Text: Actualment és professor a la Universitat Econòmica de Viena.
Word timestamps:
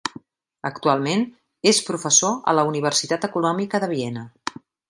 Actualment 0.69 1.25
és 1.73 1.83
professor 1.91 2.35
a 2.53 2.57
la 2.61 2.67
Universitat 2.73 3.29
Econòmica 3.31 3.83
de 3.85 3.95
Viena. 3.97 4.29